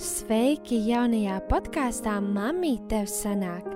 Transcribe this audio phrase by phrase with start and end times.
[0.00, 3.66] Sveiki jaunajā podkāstā Māmī tev sanāk!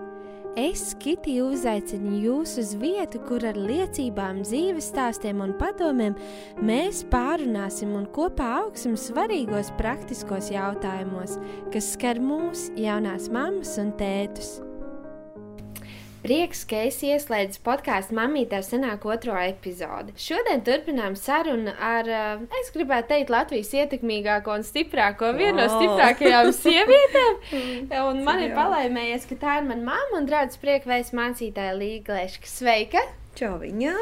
[0.56, 6.16] Es, Kitija, uzaicinu jūs uz vietu, kur ar liecībām, dzīves stāstiem un padomiem
[6.64, 11.36] mēs pārunāsim un kopā augsim svarīgos praktiskos jautājumos,
[11.74, 14.56] kas skar mūs, jaunās mammas un tētus.
[16.26, 20.10] Prieks, ka es ieslēdzu podkāstu Mamītē senāk otro epizodi.
[20.18, 26.50] Šodien turpinām sarunu ar, eh, es gribētu teikt, Latvijas ietekmīgāko un stiprāko, vienu no stiprākajām
[26.62, 27.38] sievietēm.
[28.00, 32.50] Un man ir palaimējies, ka tā ir mana mamma un draugs priekvēs mācītāja Līgleška.
[32.50, 33.04] Sveika!
[33.38, 33.94] Čau viņa!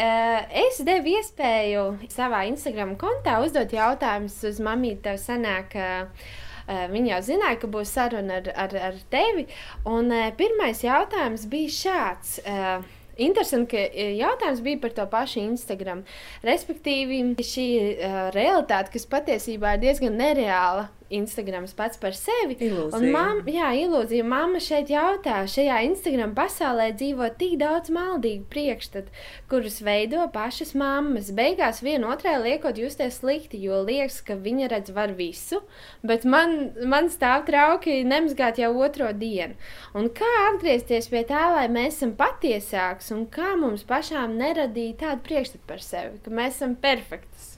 [0.00, 5.76] Eh, es devu iespēju savā Instagram kontā uzdot jautājumus uz mamītē senāk.
[5.76, 9.46] Uh, Eh, Viņa jau zināja, ka būs saruna ar, ar, ar tevi.
[9.86, 12.38] Un eh, pirmais jautājums bija šāds.
[12.42, 12.86] Eh,
[13.22, 16.02] interesanti, ka jautājums bija par to pašu Instagram.
[16.44, 22.56] Respektīvi, šī uh, realitāte, kas patiesībā ir diezgan nereāla, Instagrams pats par sevi.
[22.66, 22.98] Ilūzija.
[22.98, 24.24] Un mam, jā, ilūzija.
[24.26, 29.12] Mamma šeit jautā, šajā Instagram pasaulē dzīvo tik daudz maldīgu priekšstatu,
[29.50, 31.30] kurus veido pašas mammas.
[31.36, 35.62] Beigās vienotrai liekot justies slikti, jo liekas, ka viņa redz var visu,
[36.06, 39.54] bet man, man stāv trauki nemazgāt jau otro dienu.
[39.96, 45.22] Un kā atgriezties pie tā, lai mēs esam patiesāks un kā mums pašām neradīt tādu
[45.28, 47.55] priekšstatu par sevi, ka mēs esam perfektas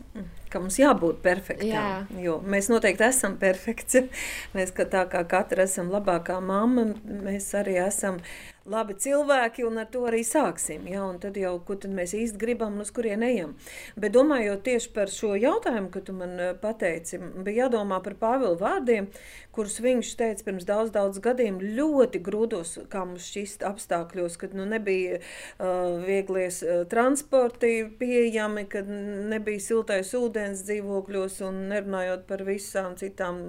[0.53, 1.69] ka mums jābūt perfektam.
[1.69, 2.23] Jā.
[2.23, 4.07] Jo mēs noteikti esam perfekti.
[4.57, 8.19] Mēs kā tā kā katra esam labākā mamma, mēs arī esam
[8.71, 10.87] labi cilvēki, un ar to arī sāksim.
[10.91, 11.05] Ja?
[11.09, 13.55] Un tad jau, ko tad mēs īsti gribam un uz kurien ejam.
[13.97, 18.57] Bet domājot tieši par šo jautājumu, ko tu man eh, pateici, bija jādomā par Pāvila
[18.61, 19.09] vārdiem,
[19.55, 24.67] kurus viņš teica pirms daudz, daudz gadiem ļoti grūdos, kā mums šķist apstākļos, kad nu,
[24.69, 32.95] nebija uh, vieglies uh, transporti pieejami, kad nebija siltais ūdens dzīvokļos un nerunājot par visām
[33.01, 33.43] citām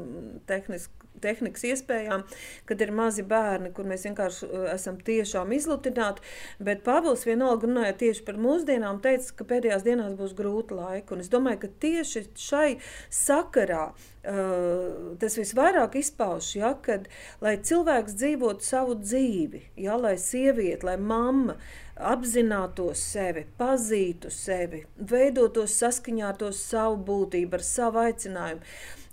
[0.49, 2.25] tehniskām tehnikas iespējām,
[2.69, 6.23] kad ir mazi bērni, kur mēs vienkārši uh, esam tiešām izlutināti.
[6.63, 11.15] Bet Pāvils vienalga runāja tieši par mūsdienām, teica, ka pēdējās dienās būs grūti laiki.
[11.15, 12.69] Un es domāju, ka tieši šai
[13.13, 17.09] sakarā uh, tas visvairāk izpaužas, ja, kad
[17.43, 21.59] lai cilvēks dzīvotu savu dzīvi, ja, lai sieviete, lai mamma
[21.99, 28.63] apzinātos sevi, pazītu sevi, veidotos saskaņā ar to savu būtību, ar savu aicinājumu.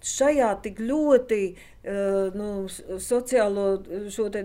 [0.02, 2.66] Šajā tik ļoti uh, Eh, nu,
[2.98, 3.64] sociālo
[4.34, 4.40] te,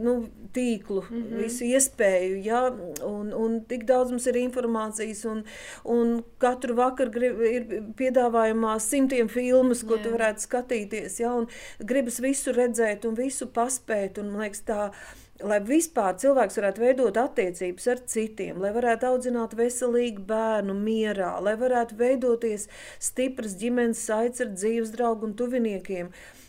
[0.00, 0.12] nu,
[0.56, 1.42] tīklu, mm -hmm.
[1.42, 2.60] visu iespēju, ja,
[3.04, 5.42] un, un tik daudz mums ir informācijas, un,
[5.84, 7.66] un katru vakaru grib, ir
[8.00, 10.02] piedāvājumā simtiem filmas, ko Jā.
[10.02, 11.50] tu varētu skatīties, ja, un
[11.84, 14.90] gribas visu redzēt un visu paspēt, un man liekas tā,
[15.44, 21.56] lai vispār cilvēks varētu veidot attiecības ar citiem, lai varētu audzināt veselīgu bērnu mierā, lai
[21.60, 22.68] varētu veidoties
[23.02, 26.08] stipras ģimenes saites ar dzīves draugu un tuviniekiem.
[26.08, 26.45] Uh,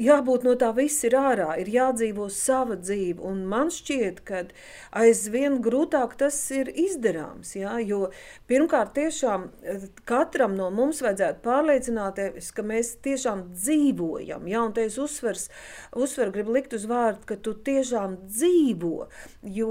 [0.00, 3.20] jābūt no tā viss ir ārā, ir jādzīvo sava dzīve.
[3.26, 4.42] Un man šķiet, ka
[4.96, 7.52] aizvien grūtāk tas ir izdarāms.
[7.58, 8.10] Jā, jo
[8.50, 14.48] pirmkārt, tiešām eh, katram no mums vajadzētu pārliecināties, ka mēs tiešām dzīvojam.
[14.50, 15.48] Jā, un te es uzsvers,
[15.96, 19.08] uzsver, gribu likt uz vārdu, ka tu tiešām dzīvo.
[19.42, 19.70] Jo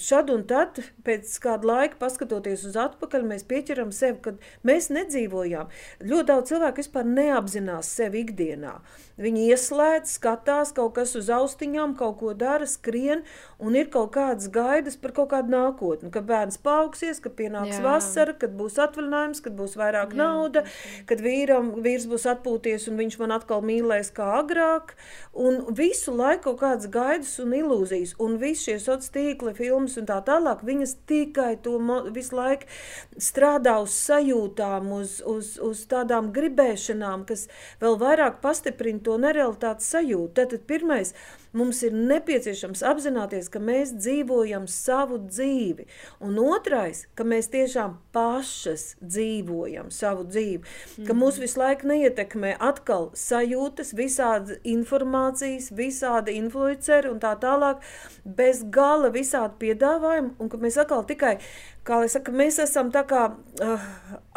[0.00, 4.34] šad un tad, pēc kāda laika, paskatoties uz atpakaļ, mēs pieķeram sevi, ka
[4.66, 5.70] mēs nedzīvojām.
[6.04, 8.24] Ļoti daudz cilvēku vispār neapzinās sevi
[8.56, 8.80] 那。
[9.20, 13.22] Viņi ieslēdz, skatās kaut kas uz austiņām, kaut ko dara, skrien,
[13.62, 16.10] un ir kaut kādas gaidas par kaut kādu nākotni.
[16.14, 17.84] Kad bērns paaugsies, kad pienāks Jā.
[17.84, 20.18] vasara, kad būs atvaļinājums, kad būs vairāk Jā.
[20.18, 20.64] nauda,
[21.06, 24.96] kad vīram, vīrs būs atpūties un viņš man atkal mīlēs kā agrāk.
[25.30, 30.08] Un visu laiku kaut kādas gaidas un ilūzijas, un visi šie sociālie tīkli, filmas un
[30.08, 31.76] tā tālāk, viņas tikai to
[32.14, 32.68] visu laiku
[33.20, 37.46] strādā uz sajūtām, uz, uz, uz tādām gribēšanām, kas
[37.82, 40.32] vēl vairāk pastiprina to nerealitātes sajūtu.
[40.36, 41.12] Tātad pirmais,
[41.54, 45.86] mums ir nepieciešams apzināties, ka mēs dzīvojam savu dzīvi.
[46.24, 50.62] Un otrais, ka mēs tiešām pašas dzīvojam savu dzīvi.
[50.64, 51.04] Mm.
[51.04, 51.20] Ka mhm.
[51.22, 57.84] mūs visu laiku neietekmē atkal sajūtas, visādi informācijas, visādi influenceri un tā tālāk,
[58.24, 61.36] bez gala visādi piedāvājumi, un ka mēs atkal tikai,
[61.86, 63.88] kā lai saka, mēs esam tā kā uh,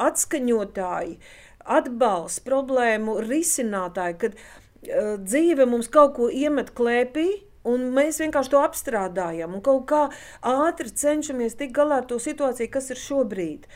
[0.08, 7.28] atskaņotāji, uh, atbalsts, problēmu risinātāji, kad uh, dzīve mums kaut ko iemet klēpī,
[7.68, 10.04] un mēs vienkārši to apstrādājam un kaut kā
[10.48, 13.68] ātri cenšamies tikt galā ar to situāciju, kas ir šobrīd.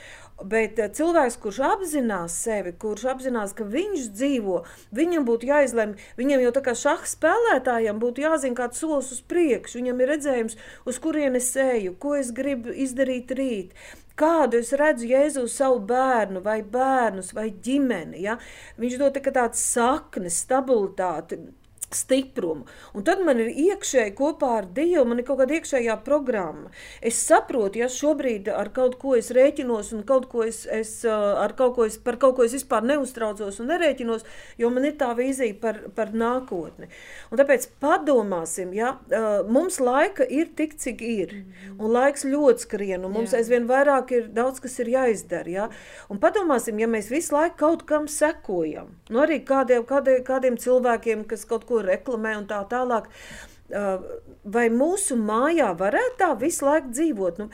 [0.44, 4.62] Bet uh, cilvēks, kurš apzinās sevi, kurš apzinās, ka viņš dzīvo,
[4.98, 9.82] viņam būtu jāizlemj, viņam jau tā kā šaha spēlētājam būtu jāzina kāds solis uz priekšu,
[9.82, 10.58] viņam ir redzējums,
[10.90, 13.76] uz kurien es eju, ko es gribu izdarīt rīt.
[14.22, 18.22] Kādu es redzu Jēzu savu bērnu, vai bērnus, vai ģimeni.
[18.26, 18.36] Ja?
[18.82, 21.40] Viņš dod tā tādu sakni, stabilitāti,
[21.98, 22.68] stiprumu.
[22.94, 26.72] Un tad man ir iekšēji kopā ar Dievu, man ir kaut kāda iekšējā programma.
[27.02, 31.56] Es saprotu, ja šobrīd ar kaut ko es rēķinos un kaut ko es, es ar
[31.60, 34.26] kaut ko es, par kaut ko es vispār neuztraucos un nerēķinos,
[34.62, 36.90] jo man ir tā vīzija par, par nākotni.
[37.32, 38.96] Un tāpēc padomāsim, ja
[39.50, 41.36] mums laika ir tik, cik ir.
[41.78, 43.42] Un laiks ļoti skrien, un mums Jā.
[43.42, 45.52] aizvien vairāk ir daudz, kas ir jāizdara.
[45.52, 45.68] Ja?
[46.12, 48.92] Un padomāsim, ja mēs visu laiku kaut kam sekojam.
[49.12, 53.10] Nu arī kādiem, kādiem, kādiem cilvēkiem, kas kaut ko reklamē un tā tālāk.
[53.72, 54.02] Uh,
[54.44, 57.38] vai mūsu mājā varētu tā visu laiku dzīvot?
[57.40, 57.48] Nu,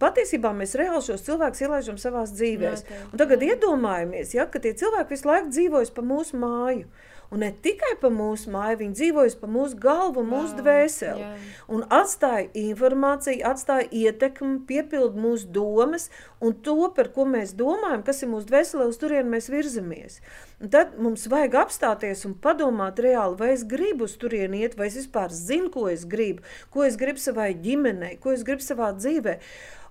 [0.00, 2.72] patiesībā mēs reāli šos cilvēkus ielaidām savā dzīvē.
[3.20, 6.88] Tagad iedomājamies, ja, ka tie cilvēki visu laiku dzīvojas pa mūsu māju.
[7.30, 11.22] Uh, Un ne tikai pa mūsu māju, viņi dzīvojas pa mūsu galvu, mūsu wow, dvēseli.
[11.22, 11.28] Jā.
[11.70, 16.08] Un atstāja informāciju, atstāja ietekmi, piepild mūsu domas
[16.42, 20.18] un to, par ko mēs domājam, kas ir mūsu dvēselē, uz turieni mēs virzamies.
[20.58, 24.90] Un tad mums vajag apstāties un padomāt reāli, vai es gribu uz turieni iet, vai
[24.90, 26.42] es vispār zinu, ko es gribu,
[26.74, 29.38] ko es gribu savai ģimenei, ko es gribu savā dzīvē.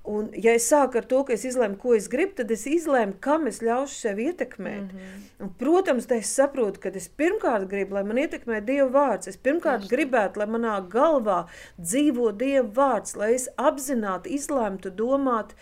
[0.09, 3.19] Un, ja es sāku ar to, ka es izlēmu, ko es gribu, tad es izlēmu,
[3.21, 4.87] kam es ļaušu sev ietekmēt.
[4.87, 5.27] Mm -hmm.
[5.45, 9.27] un, protams, es saprotu, ka es pirmkārt gribu, lai man ietekmē Dieva vārds.
[9.27, 9.95] Es pirmkārt Tieši.
[9.95, 11.43] gribētu, lai manā galvā
[11.77, 15.53] dzīvo Dieva vārds, lai es apzināti izlēmtu domāt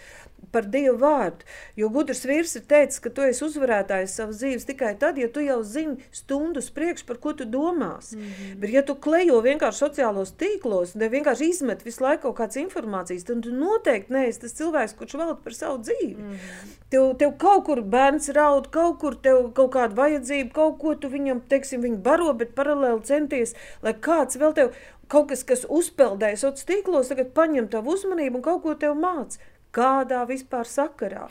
[0.51, 1.45] par Dievu vārdu.
[1.79, 5.43] Jo gudrs vīrs ir teicis, ka tu esi uzvarētājs savas dzīves tikai tad, ja tu
[5.43, 8.13] jau zini stundu priekš, par ko tu domās.
[8.15, 8.55] Mm -hmm.
[8.61, 13.25] Bet ja tu klejo vienkārši sociālos tīklos, ne vienkārši izmet visu laiku kaut kādas informācijas,
[13.25, 16.17] tad tu noteikti neesi tas cilvēks, kurš velk par savu dzīvi.
[16.17, 16.75] Mm -hmm.
[16.89, 21.07] tev, tev kaut kur bērns raud, kaut kur tev kaut kāda vajadzība, kaut ko tu
[21.07, 24.71] viņam, teiksim, viņu baro, bet paralēli centies, lai kāds vēl tev
[25.07, 29.39] kaut kas, kas uzpeldēja sociālos tīklos, tagad paņem tavu uzmanību un kaut ko tev māca.
[29.75, 31.27] Kādā vispār sakarā?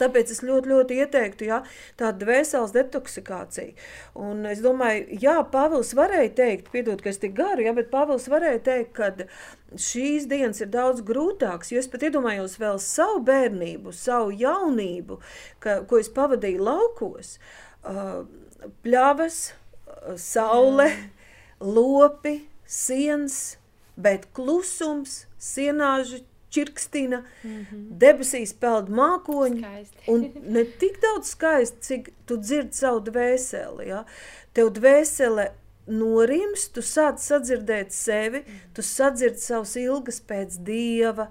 [0.00, 1.58] Tāpēc es ļoti, ļoti ieteiktu ja,
[1.98, 3.74] tādu dvēseles detoksikāciju.
[4.22, 8.28] Un es domāju, jā, Pāvils varēja teikt, piedod, ka es tik garu, ja, bet Pāvils
[8.30, 9.10] varēja teikt, ka
[9.88, 15.18] šīs dienas ir daudz grūtāks, jo es pat iedomājos vēl savu bērnību, savu jaunību,
[15.64, 17.36] ka, ko es pavadīju laukos,
[17.82, 18.22] uh,
[18.86, 20.88] pļavas, uh, saule,
[21.60, 22.38] lopi,
[22.68, 23.58] siens,
[23.98, 27.84] bet klusums, sienāžu čirkstina, mm -hmm.
[28.02, 29.64] debesīs peld mākoņi.
[30.08, 33.88] Un ne tik daudz skaisti, cik tu dzirdi savu dvēseli.
[33.88, 34.04] Ja?
[34.52, 35.50] Tev dvēsele
[35.86, 38.58] norims, tu sāc sadzirdēt sevi, mm.
[38.74, 41.28] tu sadzirdi savus ilgas pēc Dieva,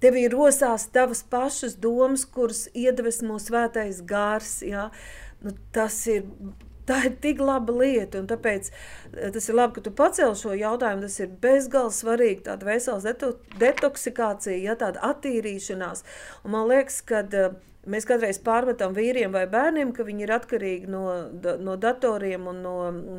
[0.00, 4.62] tev ir rosās tavas pašas domas, kuras iedvesmo svētais gārs.
[4.62, 4.90] Ja?
[5.40, 6.24] Nu, tas ir
[6.88, 10.56] Tā ir tik laba lieta, un tāpēc eh, tas ir labi, ka tu pacēli šo
[10.56, 11.04] jautājumu.
[11.06, 16.04] Tas ir bezgalīgi svarīgi, tāda veselas deto detoksikācija, ja tāda attīrīšanās.
[16.44, 17.58] Un man liekas, ka uh,
[17.88, 21.04] Mēs kādreiz pārmetam vīriem vai bērniem, ka viņi ir atkarīgi no,
[21.62, 22.74] no datoriem un no,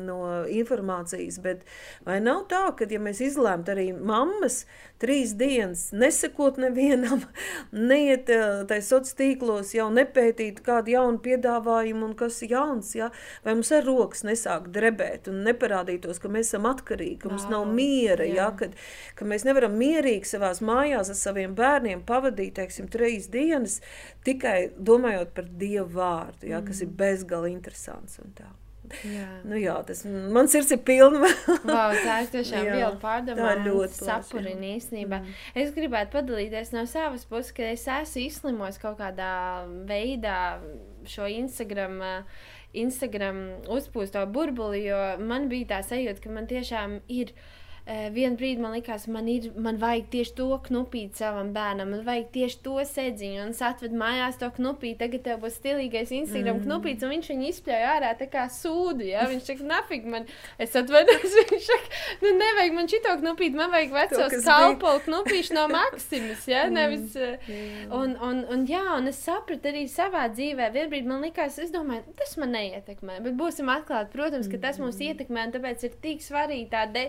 [0.06, 0.18] no
[0.52, 1.40] informācijas.
[1.42, 1.64] Bet
[2.06, 4.62] vai nav tā, ka, ja mēs izlēmtu arī mammas
[5.00, 7.24] trīs dienas nesakot nevienam,
[7.90, 13.10] neiet eh, tajā sociālos tīklos, jau nepētīt kādu jaunu piedāvājumu un kas jauns, ja?
[13.44, 17.66] vai mums ar rokas nesāk drebēt un neparādītos, ka mēs esam atkarīgi, ka mums nav
[17.70, 18.38] miera, jā.
[18.40, 18.48] Ja?
[18.60, 18.76] Kad,
[19.16, 23.80] ka mēs nevaram mierīgi savās mājās ar saviem bērniem pavadīt, teiksim, trīs dienas
[24.26, 26.88] tikai domājot par Dievu vārdu, ja, kas mm.
[26.88, 28.20] ir bezgalīgi interesants.
[29.06, 29.26] Jā.
[29.46, 31.30] Nu, jā, tas man sirds ir pilna.
[31.68, 33.52] wow, tā ir tiešām liela pārdomā.
[33.64, 35.20] Ļoti sapurina īstenībā.
[35.22, 35.38] Mm.
[35.62, 39.32] Es gribētu padalīties no savas puses, ka es esmu izslimojis kaut kādā
[39.90, 40.40] veidā
[41.08, 42.00] šo Instagram.
[42.70, 48.60] Instagram uzpūsto burbuli, jo man bija tā sajūta, ka man tiešām ir Uh, Vienu brīdi
[48.62, 52.76] man likās, man, ir, man vajag tieši to knupīt savam bērnam, man vajag tieši to
[52.86, 54.98] sēdziņu, un es atvedu mājās to knupīt.
[55.00, 56.66] Tagad tev būs stilīgais Instagram mm.
[56.68, 59.08] knupīts, un viņš viņu izspļauj ārā tā kā sūdu.
[59.08, 59.24] Ja?
[59.30, 60.28] Viņš saka, nafig man,
[60.60, 61.90] es atvedos, viņš saka,
[62.22, 66.66] nu nevajag man šito knupīt, man vajag veco skalpolu knupīšu no Maksimas, ja?
[66.68, 66.78] Mm.
[66.78, 67.90] Nevis, mm.
[67.96, 72.06] un, un, un, jā, un es sapratu arī savā dzīvē, vienbrīd man likās, es domāju,
[72.20, 75.10] tas man neietekmē, bet būsim atklāti, protams, ka tas mūs mm.
[75.10, 77.08] ietekmē, un tāpēc ir tik svarīgi tā de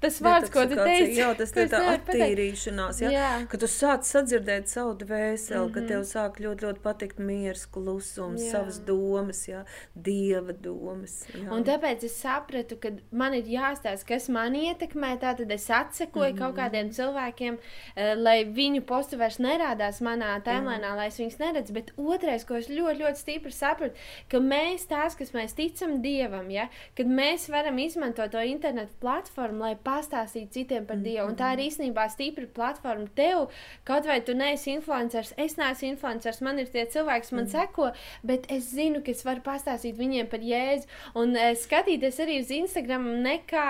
[0.00, 1.18] tas vārds, ko tu teici.
[1.18, 3.30] Jā, tas ir tā attīrīšanās, jā, jā.
[3.50, 5.74] kad tu sāc sadzirdēt savu dvēseli, mm -hmm.
[5.74, 8.50] kad tev sāk ļoti, ļoti patikt miers, klusums, jā.
[8.52, 9.64] savas domas, jā,
[9.94, 11.26] dieva domas.
[11.34, 11.50] Jā.
[11.52, 16.36] Un tāpēc es sapratu, ka man ir jāstāsta, kas man ietekmē, tātad es atsekoju mm
[16.36, 16.38] -hmm.
[16.38, 21.72] kaut kādiem cilvēkiem, uh, lai viņu postu vairs nerādās manā tēmlēnā, lai es viņus neredzu,
[21.72, 23.94] bet otrais, ko es ļoti, ļoti stipri sapratu,
[24.28, 29.58] ka mēs tās, kas mēs ticam Dievam, ja, kad mēs varam izmantot to internetu platformu,
[29.58, 31.26] lai pastāstītu citiem par Dievu.
[31.30, 31.70] Un tā ir mm-hmm.
[31.70, 33.48] īstenībā stipra platforma tev,
[33.88, 37.52] kaut vai tu neesi influenceris, es neesmu influenceris, man ir tie cilvēki, kas man mm.
[37.54, 37.90] seko,
[38.26, 40.88] bet es zinu, ka es varu pastāstīt viņiem par Jēzu.
[41.20, 43.66] Un uh, skatīties arī uz Instagram ne kā,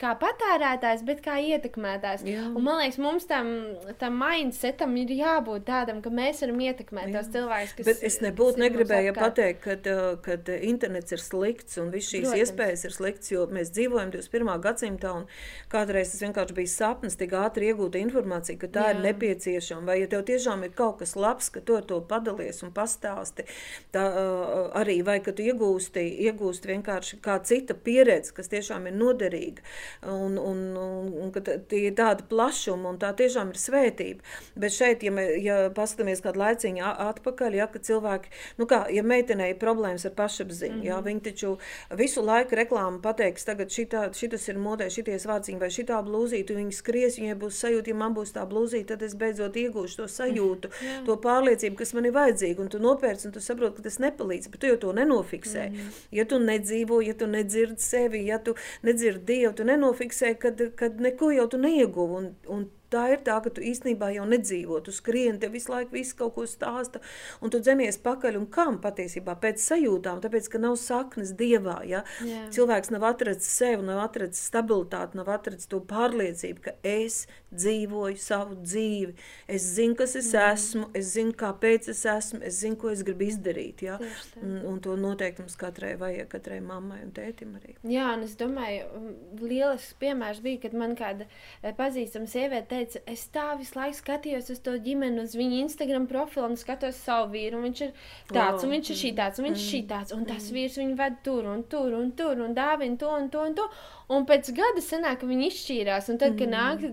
[0.00, 2.26] kā patērētājs, bet kā ietekmētājs.
[2.28, 2.46] Jā.
[2.52, 3.52] Un man liekas, mums tam,
[4.00, 7.20] tam mindsetam ir jābūt tādam, ka mēs varam ietekmēt Jā.
[7.20, 7.88] tos cilvēkus, kas.
[7.88, 9.96] Bet es nebūtu negribēju pateikt, ka
[10.26, 12.42] kad internets ir slikts un viss šīs Protams.
[12.42, 14.52] iespējas ir slikts, jo mēs dzīvojam 21.
[14.64, 15.26] gadsimtā un
[15.72, 18.94] kādreiz tas vienkārši bija sapnis, tik ātri iegūt informāciju, ka tā Jā.
[18.94, 19.86] ir nepieciešama.
[19.90, 23.46] Vai ja tev tiešām ir kaut kas labs, ka tu ar to padalies un pastāsti,
[23.94, 28.96] tā uh, arī, vai ka tu iegūsti, iegūsti vienkārši kā cita pieredze, kas tiešām ir
[28.96, 29.64] noderīga,
[30.02, 34.36] un, un, un, un ka tie ir tāda plašuma, un tā tiešām ir svētība.
[34.56, 39.04] Bet šeit, ja, mē, ja paskatāmies kādu laiciņu atpakaļ, ja, ka cilvēki, nu kā, ja
[39.06, 40.88] meitenei ir problēmas ar pašapziņu, mm -hmm.
[40.88, 41.56] ja, viņi taču
[41.98, 46.74] visu laiku reklāmu pateiks, tagad šitā, šitas ir modē, šities vārdziņi vai šitā blūzīte, viņi
[46.74, 50.70] skries, viņai būs sajūta, ja man būs tā blūzīte, tad es beidzot iegūšu to sajūtu,
[50.82, 51.00] Jā.
[51.06, 54.50] to pārliecību, kas man ir vajadzīga, un tu nopērci, un tu saproti, ka tas nepalīdz,
[54.52, 55.68] bet tu jau to nenofiksē.
[55.70, 55.92] Mm.
[56.16, 61.00] Ja tu nedzīvo, ja tu nedzirdi sevi, ja tu nedzirdi Dievu, tu nenofiksē, kad, kad
[61.02, 64.94] neko jau tu neieguvi, un, un Tā ir tā, ka tu īstenībā jau nedzīvo, tu
[64.94, 67.00] skrieni, tev visu laiku viss kaut ko stāsta,
[67.42, 72.04] un tu dzenies pakaļ, un kam patiesībā pēc sajūtām, tāpēc, ka nav saknes dievā, ja?
[72.22, 72.44] Jā.
[72.54, 77.24] Cilvēks nav atradzis sevi, nav atradzis stabilitāti, nav atradzis to pārliecību, ka es
[77.56, 79.16] dzīvoju savu dzīvi,
[79.50, 80.54] es zinu, kas es mm.
[80.54, 83.98] esmu, es zinu, kāpēc es esmu, es zinu, ko es gribu izdarīt, ja?
[84.42, 87.76] Un, un to noteikti mums katrai vajag, katrai mammai un tētim arī.
[87.88, 89.02] Jā, un es domāju,
[89.42, 94.52] lielisks piemērs bija, kad man kāda eh, pazīstama sieviete teica, es tā visu laiku skatījos
[94.54, 97.64] uz to ģimeni, uz viņa Instagram profilu un skatos savu vīru.
[97.64, 97.92] Viņš ir
[98.30, 98.64] tāds, wow.
[98.66, 99.90] un viņš ir šī tāds, un viņš ir šī mm.
[99.92, 100.56] tāds, un tas mm.
[100.58, 103.66] vīrs viņu ved tur un tur un tur un dāvina to un to un to.
[103.66, 103.95] Un
[104.28, 106.10] pēc gada sanāk, ka viņi izšķīrās.
[106.12, 106.84] Un tad, kad nāk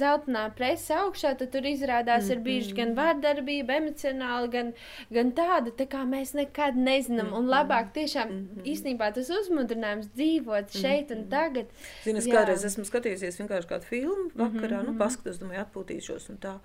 [0.00, 4.72] zeltainā presa augšā, tad tur izrādās, ir bijuši gan vārdarbība, emocionāli, gan,
[5.14, 7.30] gan tāda, tā kā mēs nekad nezinām.
[7.38, 8.34] Un labāk tiešām
[8.66, 11.70] īstenībā tas uzmundrinājums dzīvot šeit un tagad.
[12.04, 16.42] Zini, es kādreiz esmu skatījusies vienkārši kādu filmu vakarā, nu, paskatās es domāju, atpūtīšos un
[16.42, 16.58] tā.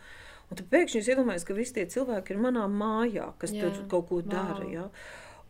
[0.52, 3.70] Un tad pēkšņi es iedomājos, ka visi tie cilvēki ir manā mājā, kas jā.
[3.70, 4.32] tur kaut ko wow.
[4.34, 4.66] dara.
[4.68, 4.88] Ja?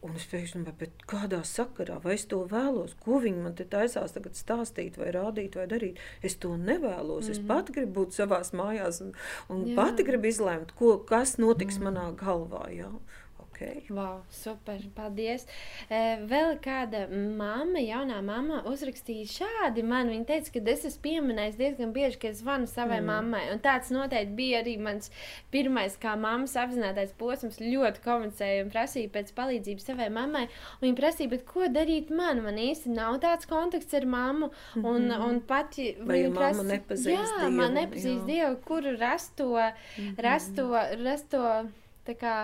[0.02, 4.16] Un es pēkšņi domāju, kādā sakarā, vai es to vēlos, ko viņi man te taisās
[4.16, 6.02] tagad stāstīt, vai rādīt, vai darīt.
[6.26, 7.28] Es to nevēlos.
[7.28, 7.36] Mm.
[7.36, 9.14] Es pati gribu būt savā mājās un,
[9.54, 11.86] un pati gribu izlēmt, ko, kas notiks mm.
[11.86, 12.64] manā galvā.
[12.74, 12.90] Ja?
[13.62, 13.84] Okay.
[13.94, 15.44] Wow, super, paldies.
[15.90, 20.10] Vēl kāda mamma, jaunā mamma, uzrakstīja šādi man.
[20.10, 23.12] Viņa teica, ka es esmu pieminējis diezgan bieži, ka es zvanu savai mm.
[23.12, 23.44] mammai.
[23.54, 25.12] Un tāds noteikti bija arī mans
[25.54, 27.60] pirmais, kā mammas apzinātais posms.
[27.62, 30.48] Ļoti komunicēju un prasīju pēc palīdzības savai mammai.
[30.82, 32.42] Viņa prasīja, ko darīt man?
[32.42, 34.50] Man īsti nav tāds kontakts ar mammu.
[34.82, 38.28] Un, mm un pat viņa prasa, nepazīst jā, dievu, man nepazīst jā.
[38.30, 40.66] dievu, kur rast to, mm rast to,
[41.04, 41.44] rast to
[42.08, 42.36] tā kā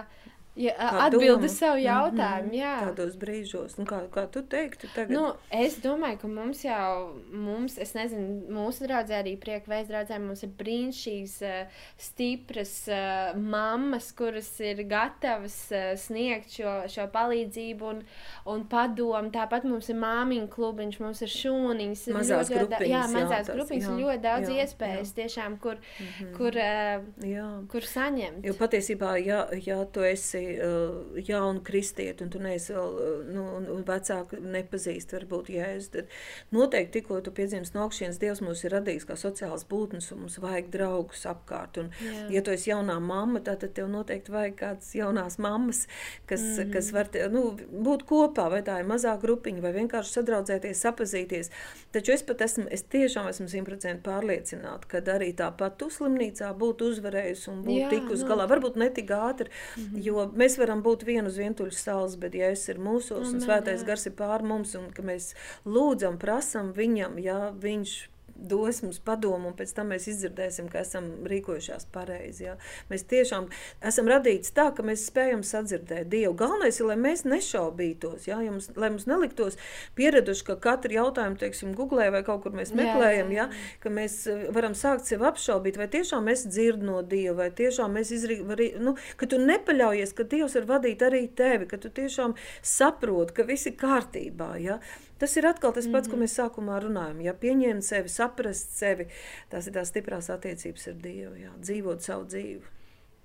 [0.57, 0.73] Ja,
[1.05, 1.83] atbildi sev mhm.
[1.85, 2.73] jautājumu, jā.
[2.87, 5.13] Tādos brīžos, nu, kā, kā tu teiktu tagad?
[5.13, 10.17] Nu, es domāju, ka mums jau, mums, es nezinu, mūsu draudzē arī prieka veids draudzē,
[10.23, 17.91] mums ir brīnišķīgas, uh, stipras uh, mammas, kuras ir gatavas uh, sniegt šo, šo palīdzību
[17.91, 18.01] un,
[18.49, 19.29] un padomu.
[19.33, 22.07] Tāpat mums ir māmiņu klubiņš, mums ir šūniņas.
[22.17, 22.89] Mazās grupiņas.
[22.89, 25.19] Jā, mazās jā, grupiņas, jā, ļoti daudz jā, iespējas jā.
[25.21, 26.33] tiešām, kur, mm -hmm.
[26.41, 27.47] kur, uh, jā.
[27.69, 28.41] kur saņemt.
[28.47, 33.45] Jo patiesībā, ja, ja tu esi uh, jaunu kristieti, un tu neesi vēl, uh, nu,
[33.59, 36.13] un, vecāki nepazīst, varbūt jēzus, tad
[36.55, 40.39] noteikti tikko tu piedzimst no augšienes, Dievs mūs ir radījis kā sociāls būtnes, un mums
[40.43, 42.27] vajag draugus apkārt, un Jā.
[42.37, 45.85] ja tu esi jaunā mamma, tad tev noteikti vajag kādas jaunās mammas,
[46.25, 46.73] kas, mm -hmm.
[46.73, 51.51] kas var, te, nu, būt kopā, vai tā ir mazā grupiņa, vai vienkārši sadraudzēties, sapazīties,
[51.91, 56.91] taču es pat esmu, es tiešām esmu simtprocentīgi pārliecināta, ka arī tāpat tu slimnīcā būtu
[56.91, 58.29] uzvarējusi un būtu tikus no.
[58.31, 60.03] galā, varbūt ne tik ātri, mm -hmm.
[60.07, 63.85] jo mēs varam būt vienu uz vientuļas salas, bet ja es ir mūsos un svētais
[63.87, 65.33] gars ir pār mums un ka mēs
[65.65, 67.97] lūdzam, prasam viņam, ja viņš
[68.37, 72.47] dos mums padomu, un pēc tam mēs izdzirdēsim, ka esam rīkojušies pareizi.
[72.47, 72.57] Ja?
[72.91, 73.49] Mēs tiešām
[73.85, 76.35] esam radīts tā, ka mēs spējam sadzirdēt Dievu.
[76.37, 78.39] Galvenais ir, lai mēs nešaubītos, ja?
[78.47, 79.57] Ja mums, lai mums neliktos
[79.97, 83.49] pieraduši, ka katru jautājumu, teiksim, googlē vai kaut kur mēs meklējam, jā, jā.
[83.49, 83.77] Ja?
[83.83, 87.97] ka mēs eh, varam sākt sev apšaubīt, vai tiešām es dzirdu no Dieva, vai tiešām
[88.01, 92.35] es izrīku, nu, ka tu nepaļaujies, ka Dievs var vadīt arī tevi, ka tu tiešām
[92.65, 94.53] saproti, ka viss ir kārtībā.
[94.63, 94.79] Ja?
[95.19, 96.09] Tas ir atkal tas pats, mm -hmm.
[96.09, 96.23] ko mhm.
[96.23, 97.21] mēs sākumā runājam.
[97.21, 99.07] Ja pieņemt sevi, saprast sevi,
[99.49, 102.61] tās ir tās stiprās attiecības ar Dievu, jā, dzīvot savu dzīvi.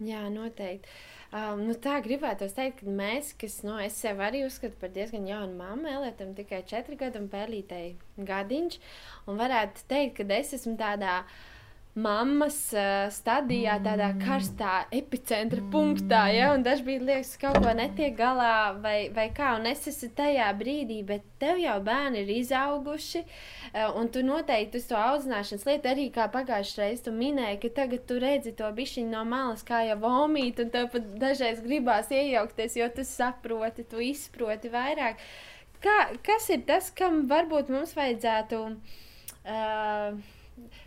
[0.03, 0.89] Jā, noteikti.
[1.33, 5.27] Um, nu tā gribētu teikt, ka mēs, kas nu, es sev arī uzskatu par diezgan
[5.27, 8.79] jaunu mammu, Elietam tikai 4 gadu un pērlītei gadiņš,
[9.27, 11.52] un varētu teikt, ka es esmu tādā uh,
[11.93, 18.17] mammas uh, stadijā, tādā karstā epicentra punktā, ja, un dažkārt liekas, ka kaut ko netiek
[18.17, 23.23] galā, vai, vai kā, un es esmu tajā brīdī, bet tev jau bērni ir izauguši,
[23.27, 27.75] uh, un tu noteikti uz to audzināšanas lietu arī kā pagājušajā reizē tu minēji, ka
[27.83, 32.09] tagad tu redzi to bišķiņu no malas, kā jau vomīt, un tev pat dažreiz gribās
[32.09, 35.21] iejaukties, jo tu saproti, tu izproti vairāk.
[35.83, 40.23] Kā, kas ir tas, kam varbūt mums vajadzētu uh,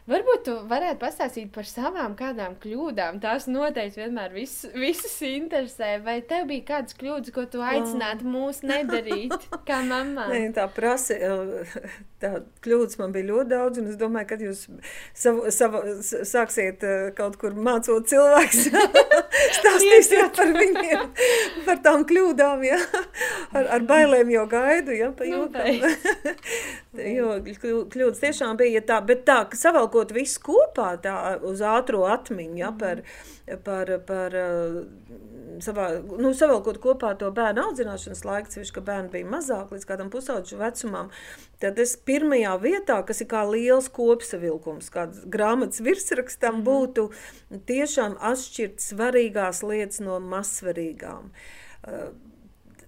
[0.05, 3.17] Varbūt tu varētu pastāstīt par savām kādām kļūdām.
[3.23, 5.95] Tās noteikti vienmēr vis, visus interesē.
[6.05, 9.33] Vai tev bija kādas kļūdas, ko tu aicinātu mūs nedarīt,
[9.65, 10.27] kā mamma?
[10.33, 11.17] Nē, tā prasa,
[12.21, 14.61] tā kļūdas man bija ļoti daudz, un es domāju, ka jūs
[15.17, 16.85] savu, savu, sāksiet
[17.17, 18.61] kaut kur mācot cilvēks,
[19.57, 21.09] stāstīsiet par viņiem,
[21.65, 22.77] par tām kļūdām, ja?
[23.57, 25.81] ar, ar bailēm jau gaidu, ja, pa nu, jūkam.
[27.17, 27.33] jo
[27.89, 29.59] kļūdas tiešām bija tā, bet tā, ka
[29.95, 33.01] savalkot visu kopā tā uz ātro atmiņu, ja, par,
[33.63, 34.35] par, par
[35.63, 40.11] savā, nu, savalkot kopā to bērnu audzināšanas laiku, sevišķi, ka bērni bija mazāk līdz kādam
[40.11, 41.11] pusauģu vecumam,
[41.59, 46.65] tad es pirmajā vietā, kas ir kā liels kopsavilkums, kāds grāmatas virsrakstam mm.
[46.67, 47.09] būtu
[47.69, 51.31] tiešām atšķirt svarīgās lietas no mazsvarīgām.
[51.85, 52.09] Uh,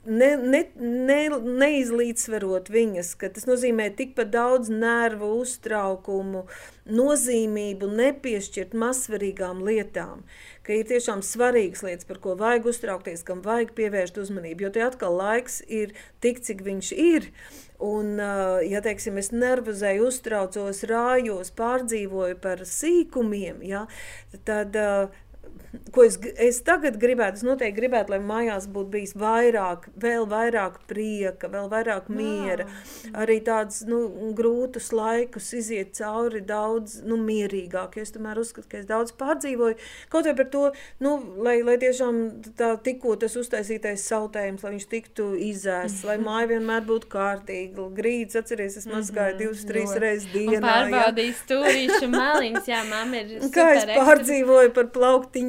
[0.07, 1.19] ne, ne, ne,
[1.61, 6.45] neizlīdzsverot viņas, ka tas nozīmē tikpat daudz nervu, uztraukumu,
[6.87, 10.23] nozīmību nepiešķirt mazsvarīgām lietām,
[10.63, 14.83] ka ir tiešām svarīgas lietas, par ko vajag uztraukties, kam vajag pievērst uzmanību, jo te
[14.87, 17.29] atkal laiks ir tik, cik viņš ir,
[17.83, 18.15] un,
[18.65, 23.85] ja, teiksim, es nervozēju, uztraucos, rājos, pārdzīvoju par sīkumiem, ja,
[24.47, 24.79] tad
[25.91, 30.79] ko es, es tagad gribētu, es noteikti gribētu, lai mājās būtu bijis vairāk, vēl vairāk
[30.89, 33.13] prieka, vēl vairāk miera, Jā.
[33.23, 34.01] arī tāds, nu,
[34.37, 39.77] grūtus laikus iziet cauri daudz, nu, mierīgāk, es tomēr uzskatu, ka es daudz pārdzīvoju,
[40.13, 40.63] kaut vai par to,
[41.03, 42.21] nu, lai, lai tiešām
[42.59, 48.37] tā tikko tas uztaisītais sautējums, lai viņš tiktu izēsts, lai māja vienmēr būtu kārtīga, grīds,
[48.39, 50.01] atceries, es mazgāju mm -hmm, divas, trīs jo.
[50.03, 50.57] reizes dienā.
[50.57, 54.89] Un pārbaudīju stūrīšu maliņas, jā, mamma ir Kā es pārdzīvoju par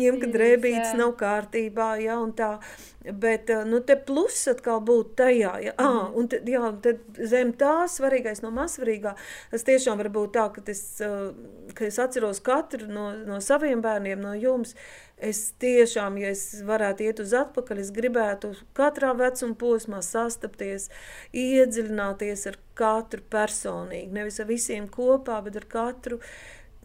[0.08, 2.58] plauktiņiem, ka drēbītes nav kārtībā, ja, un tā,
[3.04, 5.84] bet, eh, nu, te plus atkal būt tajā, ja, mm.
[5.84, 9.14] ah, un te, jā, tad zem tā svarīgais no mazsvarīgā,
[9.50, 11.32] tas tiešām var būt tā, ka es, eh,
[11.74, 14.74] ka es atceros katru no, no saviem bērniem, no jums,
[15.18, 20.88] es tiešām, ja es varētu iet uz atpakaļ, es gribētu katrā vecuma posmā sastapties,
[21.34, 26.30] iedziļināties ar katru personīgi, nevis ar visiem kopā, bet ar katru uh,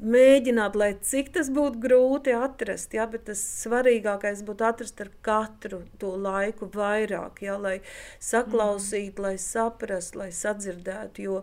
[0.02, 5.84] mēģināt, lai cik tas būtu grūti atrast, ja, bet tas svarīgākais būtu atrast ar katru
[6.02, 7.80] to laiku vairāk, ja, lai
[8.20, 9.28] saklausītu, mm.
[9.28, 11.42] lai saprastu, lai sadzirdētu, jo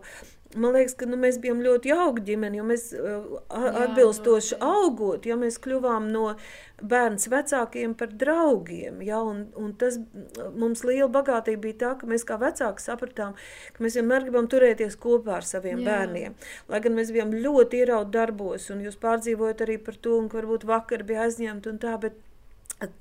[0.55, 3.37] Man liekas, ka nu, mēs bijām ļoti jauki ģimene, jo mēs uh,
[3.85, 6.33] atbilstoši jā, augot, ja mēs kļuvām no
[6.81, 8.99] bērns vecākiem par draugiem.
[9.05, 9.99] Ja, un, un tas
[10.57, 13.37] mums liela bagātība bija tā, ka mēs kā vecāki sapratām,
[13.75, 15.87] ka mēs vienmēr gribam turēties kopā ar saviem jā.
[15.87, 16.35] bērniem.
[16.71, 20.41] Lai gan mēs bijām ļoti ierauti darbos, un jūs pārdzīvojat arī par to, un ka
[20.41, 22.19] varbūt vakar bija aizņemti un tā, bet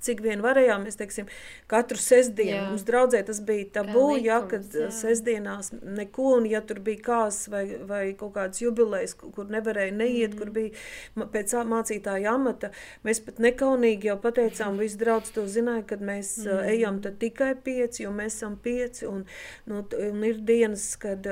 [0.05, 1.29] cik vien varējām, mēs teiksim,
[1.71, 2.67] katru sestdienu, jā.
[2.69, 4.89] mums draudzē tas bija tabū, likums, ja, kad jā.
[4.95, 10.35] sestdienās neko, un ja tur bija kās vai, vai kaut kāds jubilejs, kur nevarēja neiet,
[10.35, 10.39] mm.
[10.41, 12.73] kur bija pēc mācītāja amata,
[13.07, 16.65] mēs pat nekaunīgi jau pateicām, visi draudz to zināja, kad mēs mm.
[16.75, 19.25] ejam tad tikai pieci, jo mēs esam pieci, un,
[19.71, 21.27] nu, un ir dienas, kad,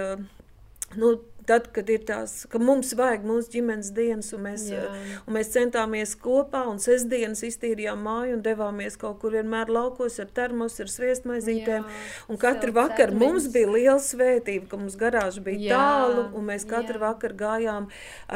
[0.96, 1.16] nu,
[1.48, 4.84] tad, kad ir tās, ka mums vajag mūsu ģimenes dienas, un mēs, Jā.
[5.24, 10.28] un mēs centāmies kopā, un sestdienas iztīrījām māju un devāmies kaut kur vienmēr laukos ar
[10.36, 12.02] termos, ar sviestmaizītēm, Jā.
[12.28, 15.78] un katru vakaru mums bija liela svētība, ka mums garāža bija Jā.
[15.80, 17.04] tālu, un mēs katru Jā.
[17.06, 17.88] vakaru gājām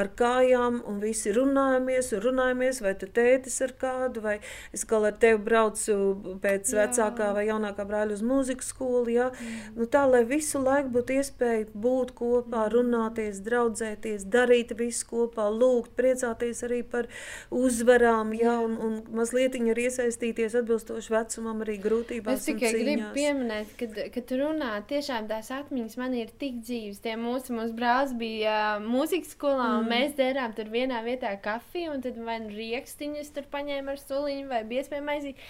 [0.02, 4.38] ar kājām, un visi runājamies, un runājamies, vai tu tētis ar kādu, vai
[4.72, 5.98] es kā ar tevi braucu
[6.42, 6.86] pēc Jā.
[6.86, 9.28] vecākā vai jaunākā brāļa uz mūzikas skolu, ja?
[9.32, 9.76] Mm.
[9.76, 15.48] nu tā, lai visu laiku būtu iespēja būt kopā, runāt, runāties, draudzēties, darīt visu kopā,
[15.50, 17.08] lūgt, priecāties arī par
[17.50, 23.74] uzvarām, jā, un, un mazliet arī iesaistīties atbilstoši vecumam arī grūtībās Es tikai gribu pieminēt,
[23.78, 27.02] kad, kad tu runā, tiešām tās atmiņas man ir tik dzīves.
[27.02, 29.80] Tie mūsu, mūsu brālis bija uh, mūzikas skolā, mm.
[29.80, 34.02] un mēs derām tur vienā vietā kafiju, un tad vai nu riekstiņas tur paņēma ar
[34.02, 35.42] suliņu vai biespēju maizīt.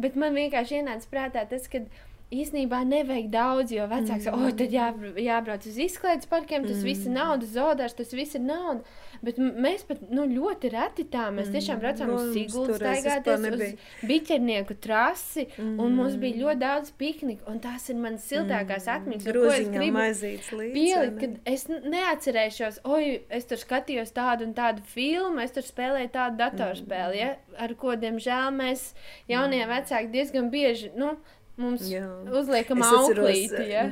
[0.00, 1.84] Bet man vienkārši ienāca prātā tas, ka
[2.30, 4.46] īstenībā nevajag daudz, jo vecāks mm.
[4.46, 4.88] oh, tad jā,
[5.18, 6.86] jābrauc uz izklaides parkiem, tas mm.
[6.86, 8.84] viss ir nauda, zodārs, tas viss ir nauda.
[9.20, 11.82] Bet mēs pat nu, ļoti reti tā, mēs tiešām mm.
[11.82, 15.74] braucām uz Siguldu, staigāties uz biķernieku trasi, mm.
[15.82, 16.44] un mums bija mm.
[16.44, 18.94] ļoti daudz pikniku, un tās ir manas siltākās mm.
[18.94, 19.26] atmiņas.
[19.28, 20.72] Groziņā maizītes līdzi.
[20.78, 26.14] Pielikt, kad es neatcerēšos, oi, es tur skatījos tādu un tādu filmu, es tur spēlēju
[26.14, 27.20] tādu datorspēli, mm.
[27.20, 28.92] ja, ar ko, diemžēl, mēs
[29.28, 29.74] jaunie mm.
[29.74, 31.18] vecāki diezgan bieži, nu,
[31.60, 32.06] Mums jā.
[32.40, 33.84] uzliekam auklīti, ja?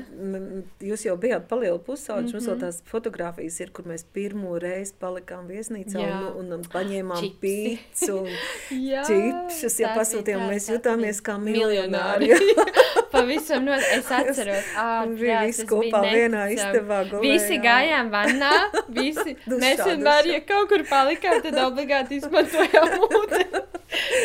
[0.85, 2.35] Jūs jau bijāt palielu pusauģi, mm -hmm.
[2.39, 2.63] mums vēl mhm.
[2.65, 6.21] tās fotogrāfijas ir, kur mēs pirmo reizi palikām viesnīcā jā.
[6.39, 7.39] un, un paņēmām Čipsi.
[7.43, 8.31] pīcu un
[9.09, 12.33] čipšus, ja pasūtījām, mēs jutāmies kā miljonāri.
[13.13, 17.25] Pavisam no, es atceros, ārprāt, visi kopā vienā istabā gulējām.
[17.25, 18.53] Visi gājām vannā,
[18.89, 23.65] visi, mēs vienmēr, ja kaut kur palikām, tad obligāti izmantojām ūdeni.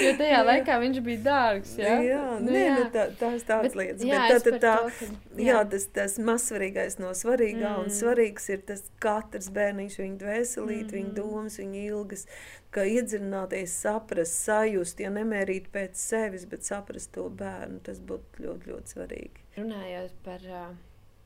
[0.04, 1.74] Jo tajā laikā viņš bija dārgs.
[1.80, 2.74] Jā, jā, nu, nē, jā.
[2.78, 4.04] Nu, tā, tās tādas bet, lietas.
[4.06, 5.08] Jā, bet tā, tā, tā, to, ka,
[5.40, 5.48] jā.
[5.48, 7.80] jā, tas, tas mazsvarīgais no svarīgā mm.
[7.82, 10.94] un svarīgs ir tas katrs bērniņš, viņa dvēselīt, mm.
[10.98, 12.28] viņa domas, viņa ilgas,
[12.74, 18.72] ka iedzināties, saprast, sajust, ja nemērīt pēc sevis, bet saprast to bērnu, tas būtu ļoti,
[18.74, 19.50] ļoti svarīgi.
[19.58, 20.48] Runājot par,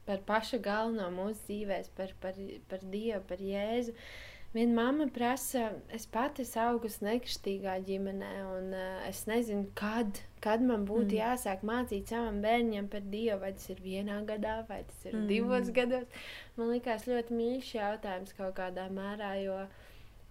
[0.08, 2.40] par pašu galveno mūsu dzīvēs, par, par,
[2.72, 4.27] par Dievu, par Jēzu, uh,
[4.58, 10.88] Viena mamma prasa, es pati augu nekristīgā ģimenē, un uh, es nezinu, kad, kad man
[10.90, 11.18] būtu mm.
[11.20, 13.38] jāsāk mācīt savam bērnam par Dievu.
[13.44, 15.28] Vai tas ir vienā gadā, vai tas ir mm.
[15.30, 16.24] divos gados.
[16.58, 19.60] Man liekas, ļoti mīļš jautājums kaut kādā mērā, jo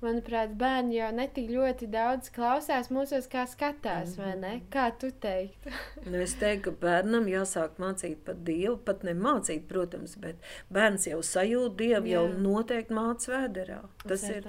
[0.05, 4.51] Manuprāt, bērni jau netik ļoti daudz klausās mūsos, kā skatās, mm vai ne?
[4.59, 4.67] Mhm.
[4.75, 5.73] Kā tu teiktu?
[6.11, 11.09] nu, es teiktu, ka bērnam jāsāk mācīt par Dievu, pat ne mācīt, protams, bet bērns
[11.09, 12.19] jau sajūt Dievu, jā.
[12.19, 13.81] jau noteikti māca vēderā.
[14.09, 14.47] Tas ir,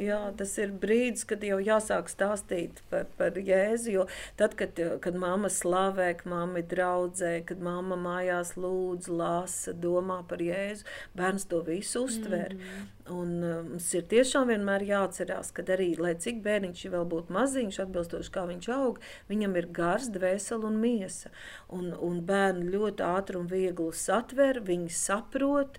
[0.00, 4.06] jā, tas ir brīdis, kad jau jāsāk stāstīt par, par Jēzu, jo
[4.40, 10.22] tad, kad, kad mamma slavē, ka mamma ir draudzē, kad mamma mājās lūdz, lasa, domā
[10.28, 12.54] par Jēzu, bērns to visu uztver.
[12.54, 12.92] Mm -hmm.
[13.06, 17.78] Un uh, mums ir tiešām vienmēr jāatcerās, ka arī, lai cik bērniņš vēl būtu maziņš,
[17.84, 18.98] atbilstoši kā viņš aug,
[19.30, 21.30] viņam ir gars, dvēsele un miesa.
[21.68, 25.78] Un, un bērni ļoti ātri un viegli satver, viņi saprot.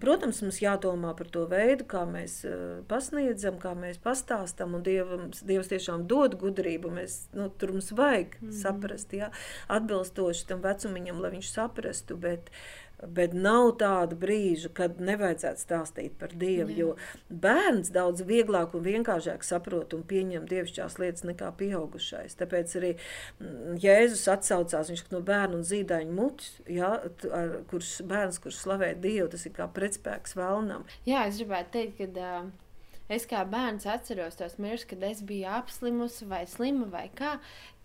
[0.00, 4.78] Protams, mums jādomā par to veidu, kā mēs uh, pasniedzam, kā mēs pastāstām.
[4.86, 6.92] Dievs, Dievs tiešām dod gudrību.
[6.98, 8.58] Mēs, nu, tur mums vajag mm -hmm.
[8.62, 9.30] saprast, jā,
[9.68, 12.16] atbilstoši tam vecumam, lai viņš saprastu.
[12.16, 16.72] Bet, uh, Bet nav tādu brīžu, kad nevajadzētu stāstīt par Dievu.
[16.72, 16.78] Jā.
[16.80, 16.94] Jo
[17.28, 22.38] bērns daudz vieglāk un vienkāršāk saprot un pieņem dievišķās lietas nekā pieaugušais.
[22.40, 26.94] Tāpēc arī mm, Jēzus atsaucās, viņš no bērna un zīdaiņa mutes, ja,
[27.36, 30.88] ar, kurš bērns, kurš slavē Dievu, tas ir kā pretspēks vēlnam.
[31.08, 32.30] Jā, es gribētu teikt, ka.
[32.46, 32.65] Uh
[33.12, 37.36] Es kā bērns atceros tos mirkļus, kad es biju apslimusi vai slima vai kā,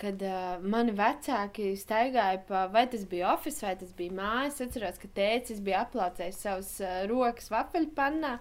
[0.02, 4.58] kad uh, mani vecāki staigāja pa, vai tas bija oficiāls, vai tas bija mājas.
[4.58, 8.38] Es atceros, ka tēcis bija aplācējis savus uh, rokas vapeļpannā.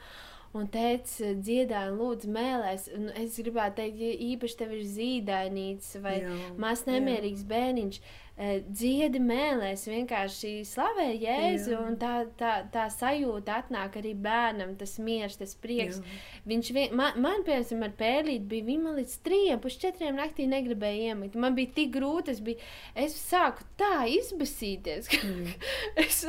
[0.57, 2.89] Un teica, dziedāja, lūdzu, mēlēs.
[2.97, 6.17] Un es gribētu teikt, ja īpaši tev ir zīdainīts vai
[6.59, 8.01] mazs nemierīgs bērniņš.
[8.01, 15.37] Uh, dziedi mēlēs, vienkārši slavē Jēzu, tā, tā, tā sajūta atnāk arī bērnam, tas miers,
[15.37, 15.99] tas prieks.
[16.01, 16.21] Jā.
[16.49, 21.13] Viņš vien, man, man, piemēram, ar pērlīti bija, viņa līdz trījiem, pus četriem naktī negribēja
[21.13, 21.37] iemigt.
[21.37, 22.65] Man bija tik grūti, es, biju,
[23.05, 25.21] es sāku tā izbasīties, ka
[26.07, 26.23] es,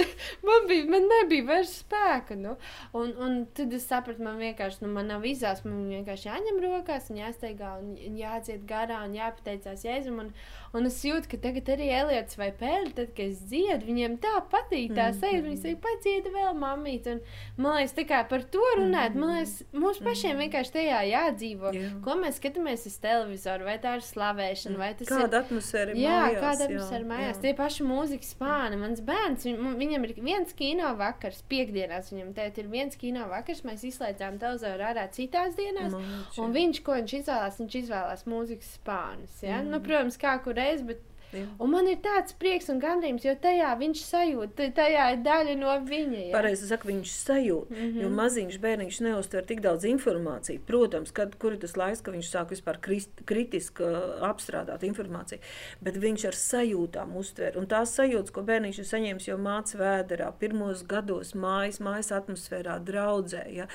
[0.43, 2.35] man, bija, man nebija vairs spēka.
[2.41, 2.57] Nu.
[2.97, 7.07] Un, un tad es sapratu, man vienkārši, nu, man nav izās, man vienkārši jāņem rokās
[7.13, 10.19] un jāsteigā un jāciet garā un jāpateicās Jēzum.
[10.25, 10.35] Un,
[10.71, 14.33] Un es jūtu, ka tagad arī Eliots vai Pēļi, tad, kad es dziedu, viņiem tā
[14.51, 15.19] patīk tā mm -hmm.
[15.21, 15.47] sajūta.
[15.47, 17.07] Viņi saka, padziedi vēl mamīt.
[17.11, 17.21] Un,
[17.57, 20.41] man liekas, tā kā par to runāt, man liekas, mums pašiem mhm.
[20.45, 21.73] vienkārši tajā jādzīvo.
[21.75, 21.89] Jā.
[22.05, 25.39] Ko mēs skatāmies uz televizoru, vai tā ir slavēšana, vai tas kāda ir.
[25.41, 27.35] Atmosfēra jā, mājās, kāda atmosfēra mājās.
[27.35, 27.41] Jā.
[27.41, 28.79] Tie paši mūzikas spāni.
[28.81, 33.63] Mans bērns, viņ, viņam ir viens kino vakars, piekdienās viņam tēt ir viens kino vakars,
[33.67, 35.93] mēs izslēdzām televizoru ārā citās dienās.
[35.93, 36.41] Mači.
[36.41, 39.39] Un viņš, ko viņš izvēlās, viņš izvēlās mūzikas spānus.
[39.43, 39.61] Ja?
[39.61, 39.73] Mm.
[39.73, 41.45] Nu, protams, kā kur reizi, bet Jā.
[41.63, 45.75] Un man ir tāds prieks un gandrījums, jo tajā viņš sajūt, tajā ir daļa no
[45.87, 46.27] viņa.
[46.33, 48.01] Pareizi saka, viņš sajūt, mm -hmm.
[48.03, 50.61] jo maziņš bērniņš neuztver tik daudz informāciju.
[50.67, 53.83] Protams, kad, kur ir tas laiks, ka viņš sāk vispār krist, kritiski
[54.27, 55.39] apstrādāt informāciju,
[55.81, 57.57] bet viņš ar sajūtām uztver.
[57.57, 62.79] Un tās sajūtas, ko bērniņš ir saņēmis jau māca vēderā, pirmos gados mājas, mājas atmosfērā,
[62.85, 63.67] draudzē, ja,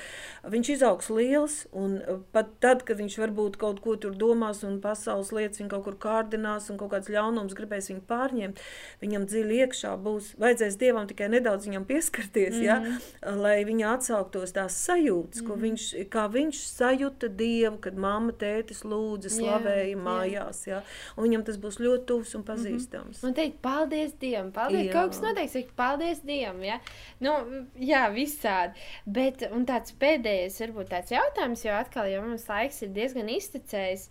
[0.43, 1.99] viņš izaugs liels un
[2.31, 5.97] pat tad, kad viņš varbūt kaut ko tur domās un pasaules lietas viņa kaut kur
[6.07, 8.59] kārdinās un kaut kāds ļaunums gribēs viņu pārņemt,
[9.01, 12.65] viņam dziļi iekšā būs, vajadzēs Dievam tikai nedaudz viņam pieskarties, mm -hmm.
[12.65, 13.39] ja, mhm.
[13.41, 15.47] lai viņa atsauktos tās sajūtas, mm -hmm.
[15.47, 20.81] ko viņš, kā viņš sajuta Dievu, kad mamma, tētis lūdza, slavēja jā, mājās, jā.
[21.17, 23.17] un viņam tas būs ļoti tuvs un pazīstams.
[23.17, 23.27] Mm -hmm.
[23.27, 24.93] Un teikt, paldies Dievam, paldies, jā.
[24.93, 26.79] kaut kas noteikti, paldies Dievam, ja,
[27.19, 27.31] nu,
[27.79, 28.73] jā, visādi,
[29.05, 34.09] bet, un tāds pēdējais, varbūt tāds jautājums, jo atkal jau mums laiks ir diezgan iztecējis,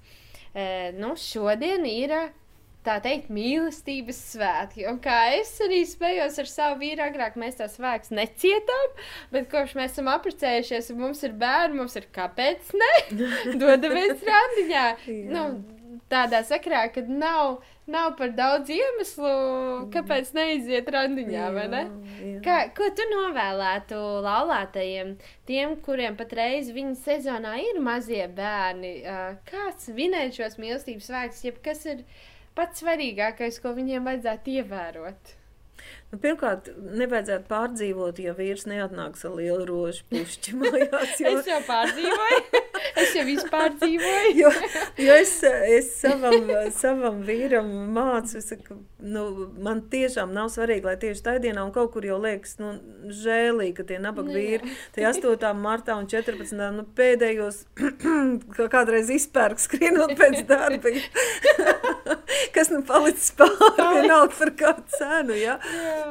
[0.54, 2.16] e, nu, šodien ir
[2.86, 4.86] tā teikt, mīlestības svētki.
[4.90, 8.98] Un kā es arī spējos ar savu vīru, agrāk mēs tās svētkus necietām,
[9.34, 12.92] bet kopš mēs esam apprecējušies un mums ir bērni, mums ir kāpēc ne?
[13.62, 14.86] Dodamies randiņā.
[15.32, 15.48] nu,
[16.10, 19.32] tādā sakrā, ka nav, nav par daudz iemeslu,
[19.94, 21.82] kāpēc neiziet randiņā, vai ne?
[22.44, 25.16] Kā, ko tu novēlētu laulātajiem,
[25.48, 28.96] tiem, kuriem patreiz viņa sezonā ir mazie bērni?
[29.50, 32.06] Kāds vinēt šos mīlestības svētkus, jeb kas ir
[32.56, 35.34] pats svarīgākais, ko viņiem vajadzētu ievērot?
[36.10, 41.18] Nu, pirmkārt, nevajadzētu pārdzīvot, ja vīrs neatnāks ar lielu rožu pušķi mājās.
[41.20, 41.36] Jo...
[41.38, 42.62] es jau pārdzīvoju.
[43.02, 44.34] es jau vispār dzīvoju.
[44.40, 44.52] jo,
[45.06, 45.32] jo es,
[45.76, 49.24] es savam, savam vīram mācu, ka nu,
[49.62, 52.76] man tiešām nav svarīgi, lai tieši tajā dienā un kaut kur jau liekas nu,
[53.22, 55.52] žēlīgi, ka tie nabaga nu, vīri, tie 8.
[55.60, 56.56] martā un 14.
[56.76, 57.64] Nu, pēdējos
[58.74, 60.94] kādreiz izpērk skrienot pēc darba.
[62.56, 65.56] kas nu palicis pāri, vienalga par kādu cenu, ja?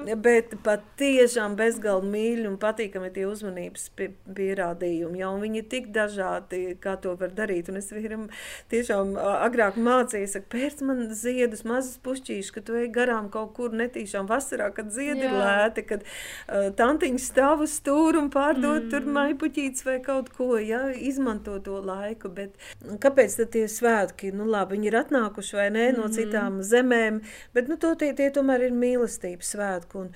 [0.06, 0.18] Jā.
[0.26, 5.32] Bet pat tiešām bezgalīgi mīļi un patīkami tie uzmanības pierādījumi, ja?
[5.34, 7.70] Un viņi ir tik dažādi, kā to var darīt.
[7.72, 8.28] Un es vīram
[8.74, 13.76] tiešām agrāk mācīju, saka, pēc man ziedus mazas pušķīšas, ka tu ej garām kaut kur
[13.76, 18.92] netīšām vasarā, kad ziedi ir lēti, kad uh, tantiņš stāv uz stūru un pārdod mm.
[18.94, 20.86] tur maipuķītes vai kaut ko, ja?
[20.96, 22.32] Izmanto to laiku.
[22.36, 22.56] Bet
[23.04, 27.22] kāpēc tad tie svētki, nu labi, viņi ir atnākuši vai nē, no citām citām zemēm,
[27.54, 30.06] bet nu, to, tie, tie tomēr ir mīlestības svētki.
[30.06, 30.12] Un,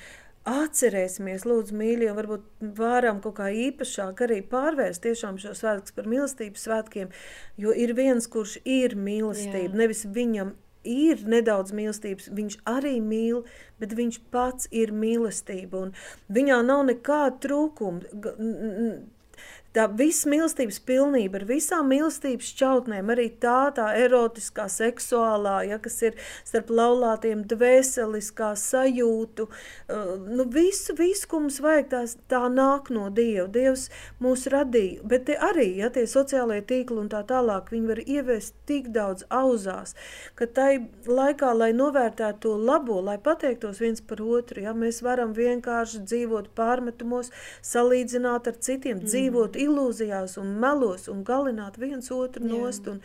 [0.50, 2.46] Atcerēsimies, lūdzu, mīļie, varbūt
[2.78, 7.12] varam kaut kā īpašāk arī pārvērst tiešām šo svētkus par mīlestības svētkiem,
[7.62, 9.80] jo ir viens, kurš ir mīlestība, Jā.
[9.84, 10.56] nevis viņam
[10.90, 13.44] ir nedaudz mīlestības, viņš arī mīl,
[13.82, 15.90] bet viņš pats ir mīlestība,
[16.32, 18.24] viņā nav nekāda trūkuma
[19.76, 26.00] tā visa mīlestības pilnība, ar visām mīlestības šķautnēm, arī tā, tā erotiskā, seksuālā, ja, kas
[26.08, 32.90] ir starp laulātiem, dvēseliskā sajūtu, uh, nu visu, visu, ko mums vajag, tās, tā nāk
[32.94, 33.48] no Dieva.
[33.50, 33.88] Dievs
[34.22, 38.56] mūs radīja, bet te arī, ja tie sociālie tīkli un tā tālāk, viņi var ieviest
[38.70, 39.96] tik daudz auzās,
[40.40, 40.72] ka tai
[41.08, 46.52] laikā, lai novērtētu to labo, lai pateiktos viens par otru, ja, mēs varam vienkārši dzīvot
[46.58, 47.32] pārmetumos,
[47.66, 49.10] salīdzināt ar citiem, mm.
[49.10, 52.52] dzīvot ilūzijās un melos un galināt viens otru Jā.
[52.52, 53.02] nost, un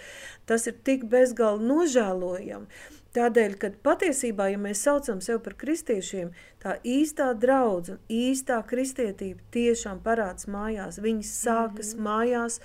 [0.47, 2.85] tas ir tik bezgalīgi nožēlojami.
[3.15, 10.01] Tādēļ, kad patiesībā, ja mēs saucam sevi par kristiešiem, tā īstā draudzība, īstā kristietība tiešām
[10.03, 10.99] parādās mājās.
[10.99, 12.09] Viņas sākas mm -hmm.
[12.09, 12.59] mājās,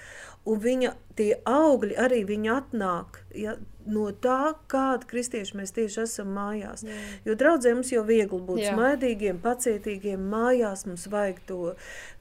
[0.46, 3.22] un viņa tie augļi arī viņa atnāk.
[3.36, 3.58] Ja,
[3.92, 6.84] no tā, kāda kristieši mēs tieši esam mājās.
[6.86, 6.98] Jā.
[7.28, 8.74] Jo draudzē mums jau viegli būt Jā.
[8.76, 11.74] smaidīgiem, pacietīgiem, mājās mums vajag to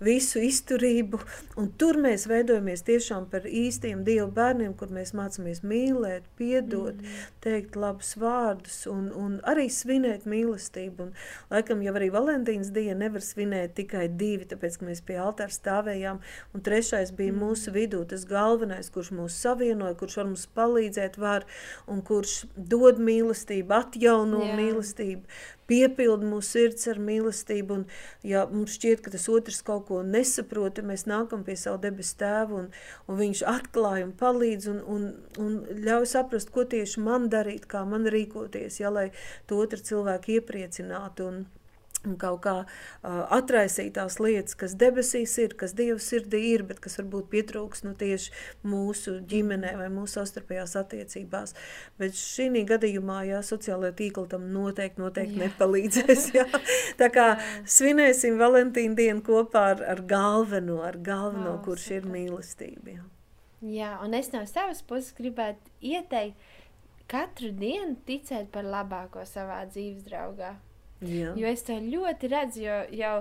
[0.05, 1.21] visu izturību,
[1.61, 7.27] un tur mēs veidojamies tiešām par īstiem Dievu bērniem, kur mēs mācāmies mīlēt, piedot, mm.
[7.45, 11.09] teikt labus vārdus un, un arī svinēt mīlestību.
[11.09, 11.15] Un,
[11.53, 16.21] laikam jau arī Valentīnas diena nevar svinēt tikai divi, tāpēc, ka mēs pie altāra stāvējām,
[16.55, 17.43] un trešais bija mm.
[17.43, 21.47] mūsu vidū, tas galvenais, kurš mūs savienoja, kurš var mums palīdzēt, var,
[21.91, 24.57] un kurš dod mīlestību, atjauno Jā.
[24.59, 27.77] mīlestību, piepilda mūsu sirds ar mīlestību.
[27.79, 27.85] Un,
[28.27, 32.17] ja mums šķiet, ka tas otrs kaut ko nesaprot, tad mēs nākam pie savu debesu
[32.23, 32.71] tēvu, un,
[33.09, 35.07] un viņš atklāja un palīdz un, un,
[35.43, 39.11] un ļauj saprast, ko tieši man darīt, kā man rīkoties, ja, lai
[39.51, 41.29] to otru cilvēku iepriecinātu.
[41.33, 41.47] Un,
[42.07, 46.79] un kaut kā uh, atraisīt tās lietas, kas debesīs ir, kas Dieva sirdī ir, bet
[46.85, 48.33] kas varbūt pietrūks nu, tieši
[48.69, 51.57] mūsu ģimenē vai mūsu savstarpējās attiecībās.
[51.99, 55.49] Bet šī gadījumā, jā, sociālajā tīkla tam noteikti, noteikti jā.
[55.49, 56.29] nepalīdzēs.
[56.37, 56.47] Jā.
[57.01, 57.27] Tā kā
[57.67, 61.99] svinēsim Valentīnu dienu kopā ar, ar galveno, ar galveno, oh, kurš super.
[61.99, 62.95] ir mīlestība.
[62.95, 63.09] Jā.
[63.75, 66.39] jā, un es no savas puses gribētu ieteikt,
[67.09, 70.55] katru dienu ticēt par labāko savā dzīves draugā.
[70.99, 71.31] Jā.
[71.39, 73.13] Jo es to ļoti redzu, jo jau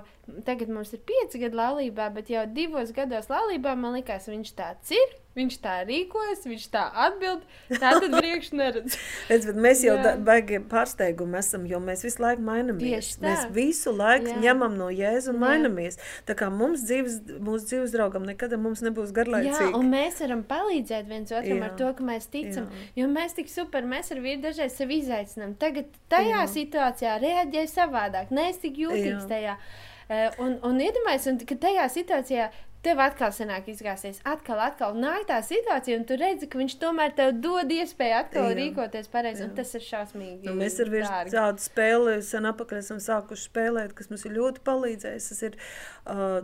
[0.48, 4.96] tagad mums ir pieci gadi laulībā, bet jau divos gados laulībā man likās, viņš tāds
[4.98, 5.14] ir.
[5.38, 7.44] Viņš tā rīkojas, viņš tā atbild.
[7.70, 8.96] Tā tad priekš neredz.
[9.30, 9.96] Redz, mēs jau
[10.26, 13.12] baigi pārsteigumi esam, jo mēs visu laiku mainamies.
[13.22, 14.38] Mēs visu laiku Jā.
[14.48, 15.44] ņemam no Jēzu un Jā.
[15.44, 16.00] mainamies.
[16.26, 19.70] Tā kā mums dzīves, mūsu dzīves draugam nekad mums nebūs garlaicīgi.
[19.70, 21.68] Jā, un mēs varam palīdzēt viens otram Jā.
[21.70, 22.72] ar to, ka mēs ticam.
[22.72, 22.88] Jā.
[23.04, 25.54] Jo mēs tik super, mēs ar vīru dažreiz sevi izaicinām.
[25.62, 26.48] Tagad tajā Jā.
[26.56, 28.34] situācijā reaģēja savādāk.
[28.34, 29.30] Nē, es tik jūtīgs Jā.
[29.36, 29.60] tajā.
[30.08, 32.46] Uh, un, un iedomājieties, ka tajā situācijā
[32.86, 37.16] tev atkal sanāk izgāzties, atkal, atkal nāk tā situācija, un tu redzi, ka viņš tomēr
[37.18, 40.48] tev dod iespēju atkal jā, rīkoties pareizi, un tas ir šausmīgi.
[40.48, 44.64] Nu, mēs ar vienu tādu spēli sen apakaļ esam sākuši spēlēt, kas mums ir ļoti
[44.68, 45.32] palīdzējis.
[45.34, 46.40] Tas ir uh,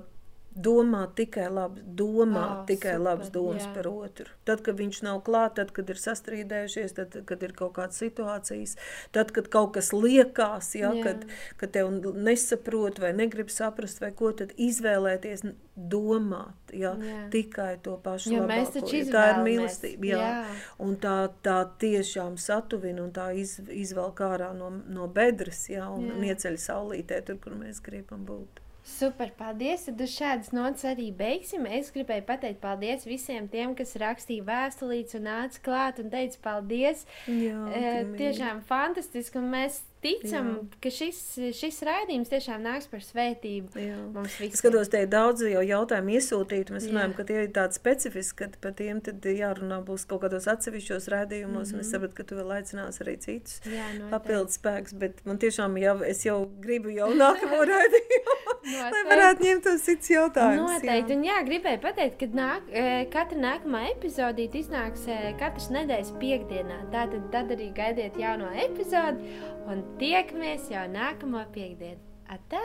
[0.55, 3.71] domāt tikai labs, domāt oh, tikai super, labs domas jā.
[3.73, 4.29] par otru.
[4.45, 8.77] Tad, kad viņš nav klāt, tad, kad ir sastrīdējušies, tad, kad ir kaut kādas situācijas,
[9.15, 11.03] tad, kad kaut kas liekas, ja, jā.
[11.05, 11.27] kad,
[11.61, 17.21] kad tev nesaprot vai negrib saprast, vai ko tad izvēlēties, domāt ja, jā.
[17.33, 18.83] tikai to pašu jo labāko.
[19.13, 20.19] Tā ir mīlestība, jā.
[20.21, 20.57] jā.
[20.85, 26.11] Un tā, tā tiešām satuvina un tā iz, izvelk ārā no, no bedres, ja, un,
[26.11, 26.17] jā.
[26.17, 28.62] un ieceļ saulītē tur, kur mēs gribam būt.
[28.83, 29.85] Super, paldies!
[29.87, 31.63] Tad uz šādas nots arī beigsim.
[31.71, 37.05] Es gribēju pateikt paldies visiem tiem, kas rakstīja vēstulītes un nāca klāt un teica paldies.
[37.31, 40.79] Jā, e, tiešām fantastiski, un mēs ticam, Jā.
[40.83, 41.19] ka šis,
[41.57, 43.73] šis raidījums tiešām nāks par svētību.
[44.27, 48.43] Es skatos, te ir daudz jau jautājumu iesūtīti, mēs runājam, ka tie ir tādi specifiski,
[48.43, 51.73] ka par tiem tad jārunā būs kaut kādos atsevišķos raidījumos, mm -hmm.
[51.73, 51.91] un es mhm.
[51.91, 56.25] sapratu, ka tu vēl aicinās arī citus Jā, papildus spēks, bet man tiešām jau, es
[56.25, 58.37] jau gribu jau nākamo raidījumu,
[58.73, 60.77] lai varētu ņemt tos cits jautājumus.
[60.77, 61.17] Noteikti, jā.
[61.17, 66.79] un jā, gribēju pateikt, ka nāk, e, katra nākamā epizodīte iznāks e, katras nedēļas piekdienā,
[66.93, 69.33] tātad tad arī gaidiet jauno epizodi,
[69.71, 72.01] un Tiekamies jau nākamo piekdienu.
[72.33, 72.61] Atā!